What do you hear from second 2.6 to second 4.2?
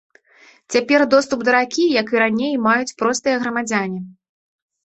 маюць простыя грамадзяне.